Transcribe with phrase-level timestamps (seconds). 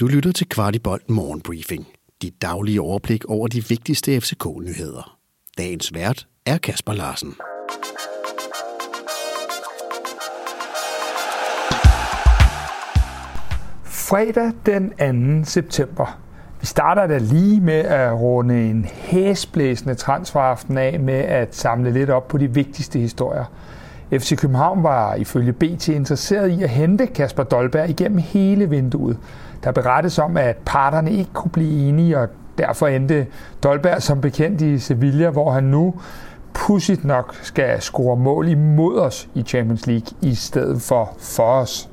[0.00, 1.86] Du lytter til Kvartibolt Morgenbriefing.
[2.22, 5.18] Dit daglige overblik over de vigtigste FCK-nyheder.
[5.58, 7.34] Dagens vært er Kasper Larsen.
[13.84, 15.50] Fredag den 2.
[15.50, 16.20] september.
[16.60, 22.10] Vi starter da lige med at runde en hæsblæsende transferaften af med at samle lidt
[22.10, 23.44] op på de vigtigste historier.
[24.20, 29.18] FC København var ifølge BT interesseret i at hente Kasper Dolberg igennem hele vinduet.
[29.64, 33.26] Der berettes om, at parterne ikke kunne blive enige, og derfor endte
[33.62, 35.94] Dolberg som bekendt i Sevilla, hvor han nu
[36.54, 41.88] pudsigt nok skal score mål imod os i Champions League i stedet for for os.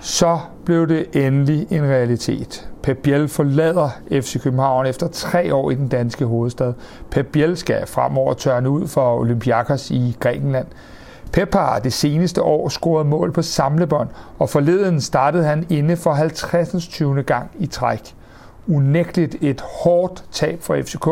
[0.00, 2.68] Så blev det endelig en realitet.
[2.86, 6.72] Pep Biel forlader FC København efter tre år i den danske hovedstad.
[7.10, 10.66] Pep Biel skal fremover tørne ud for Olympiakos i Grækenland.
[11.32, 14.08] Pep har det seneste år scoret mål på samlebånd,
[14.38, 16.86] og forleden startede han inde for 50.
[16.88, 17.22] 20.
[17.22, 18.14] gang i træk.
[18.68, 21.06] Unægteligt et hårdt tab for FCK,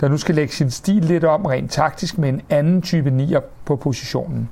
[0.00, 3.40] der nu skal lægge sin stil lidt om rent taktisk med en anden type nier
[3.64, 4.48] på positionen.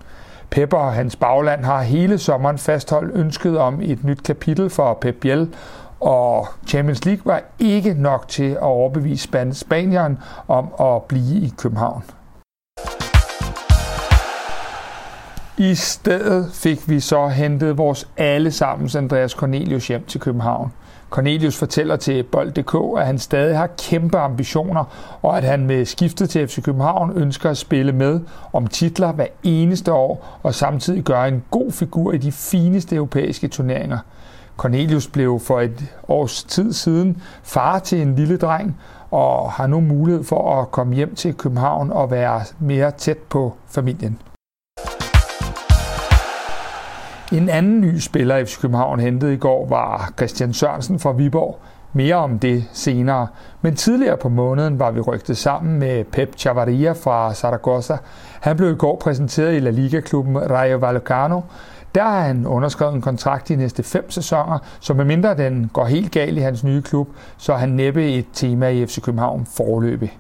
[0.51, 5.15] Pepper og hans bagland har hele sommeren fastholdt ønsket om et nyt kapitel for Pep
[5.21, 5.49] Biel,
[6.01, 10.19] og Champions League var ikke nok til at overbevise Spanieren
[10.49, 12.03] om at blive i København.
[15.59, 20.73] I stedet fik vi så hentet vores allesammens Andreas Cornelius hjem til København.
[21.11, 24.85] Cornelius fortæller til Bold.dk, at han stadig har kæmpe ambitioner,
[25.23, 28.21] og at han med skiftet til FC København ønsker at spille med
[28.53, 33.49] om titler hver eneste år, og samtidig gøre en god figur i de fineste europæiske
[33.49, 33.99] turneringer.
[34.59, 38.77] Cornelius blev for et års tid siden far til en lille dreng,
[39.11, 43.55] og har nu mulighed for at komme hjem til København og være mere tæt på
[43.69, 44.19] familien.
[47.33, 51.59] En anden ny spiller, FC København hentede i går, var Christian Sørensen fra Viborg.
[51.93, 53.27] Mere om det senere.
[53.63, 57.97] Men tidligere på måneden var vi rygtet sammen med Pep Chavarria fra Zaragoza.
[58.41, 61.41] Han blev i går præsenteret i La Liga-klubben Rayo Vallecano.
[61.99, 66.13] Der har han underskrevet en kontrakt de næste fem sæsoner, så medmindre den går helt
[66.13, 70.19] galt i hans nye klub, så er han næppe et tema i FC København forløbig.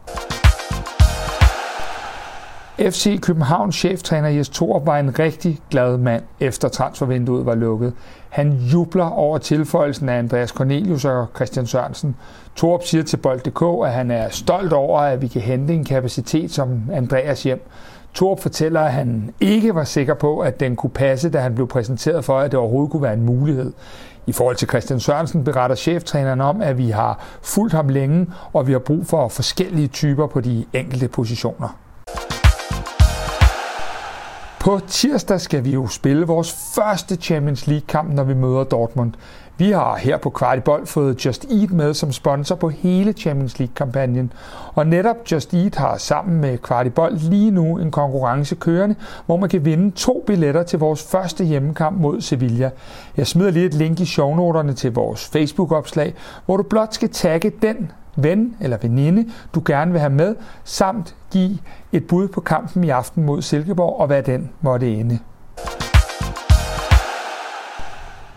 [2.78, 7.92] FC Københavns cheftræner Jes Thor var en rigtig glad mand, efter transfervinduet var lukket.
[8.28, 12.16] Han jubler over tilføjelsen af Andreas Cornelius og Christian Sørensen.
[12.56, 16.50] Torp siger til Bold.dk, at han er stolt over, at vi kan hente en kapacitet
[16.50, 17.68] som Andreas hjem.
[18.18, 21.68] Torp fortæller, at han ikke var sikker på, at den kunne passe, da han blev
[21.68, 23.72] præsenteret for, at det overhovedet kunne være en mulighed.
[24.26, 28.66] I forhold til Christian Sørensen beretter cheftræneren om, at vi har fulgt ham længe, og
[28.66, 31.78] vi har brug for forskellige typer på de enkelte positioner.
[34.68, 39.12] På tirsdag skal vi jo spille vores første Champions League-kamp, når vi møder Dortmund.
[39.56, 44.32] Vi har her på Kvartibold fået Just Eat med som sponsor på hele Champions League-kampagnen.
[44.74, 48.94] Og netop Just Eat har sammen med Kvartibold lige nu en konkurrence kørende,
[49.26, 52.70] hvor man kan vinde to billetter til vores første hjemmekamp mod Sevilla.
[53.16, 56.14] Jeg smider lige et link i shownoterne til vores Facebook-opslag,
[56.46, 57.90] hvor du blot skal tagge den
[58.22, 61.58] ven eller veninde, du gerne vil have med, samt give
[61.92, 65.18] et bud på kampen i aften mod Silkeborg og hvad den måtte ende.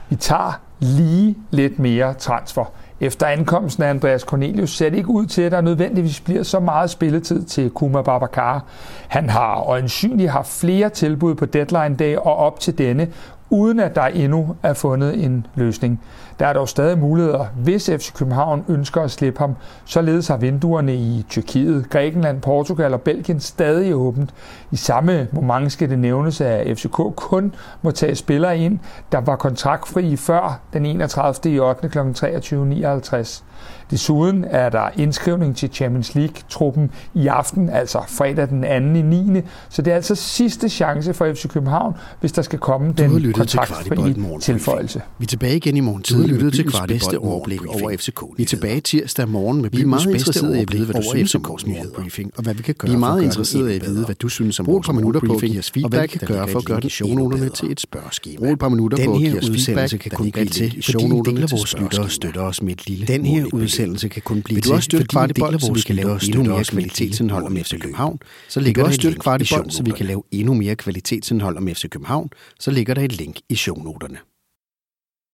[0.09, 2.66] Vi tager lige lidt mere transfer.
[3.00, 6.59] Efter ankomsten af Andreas Cornelius ser det ikke ud til, at der nødvendigvis bliver så
[6.59, 8.66] meget spilletid til Kuma Babacar.
[9.08, 13.08] Han har øjensynligt haft flere tilbud på deadline dag og op til denne,
[13.51, 16.01] uden at der endnu er fundet en løsning.
[16.39, 19.56] Der er dog stadig muligheder, hvis FC København ønsker at slippe ham.
[19.85, 24.34] Således har vinduerne i Tyrkiet, Grækenland, Portugal og Belgien stadig åbent.
[24.72, 28.79] I samme moment skal det nævnes, at FCK kun må tage spillere ind,
[29.12, 31.53] der var kontraktfri før den 31.
[31.53, 31.89] i 8.
[31.89, 32.00] kl.
[32.00, 33.44] 23.59.
[33.91, 38.62] Desuden er der indskrivning til Champions League-truppen i aften, altså fredag den
[38.94, 39.00] 2.
[39.00, 39.41] i 9.
[39.69, 44.40] Så det er altså sidste chance for FC København, hvis der skal komme den kontraktfri
[44.41, 45.02] tilføjelse.
[45.19, 46.16] Vi er tilbage igen i morgen tid.
[46.16, 48.21] Du lyttet til bedste overblik over FCK.
[48.38, 51.10] Vi er tilbage tirsdag morgen med vi er meget interesseret i at vide, hvad du
[51.10, 53.86] synes om vores morgenbriefing, og hvad vi kan gøre Vi er meget interesseret i at
[53.86, 56.80] vide, hvad du synes om vores morgenbriefing, og hvad vi kan gøre for at gøre
[56.80, 58.38] den shownoterne til et spørgeskema.
[58.38, 61.48] Brug et par minutter på at give os feedback, kan kun blive til shownoterne til
[61.48, 62.10] spørgeskema.
[62.10, 65.54] støtter os med et lille Den her udsendelse kan kun blive til, fordi en del
[65.54, 68.19] af vores lyttere endnu mere kvalitetsindhold om FC København,
[68.50, 71.89] så ligger der et link i så vi kan lave endnu mere kvalitetsindhold om FC
[71.89, 72.30] København,
[72.60, 74.31] så ligger der et link i shownoterne.